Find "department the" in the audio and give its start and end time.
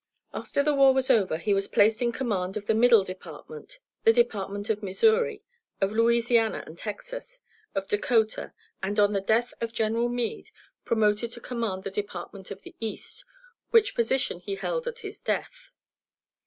3.03-4.11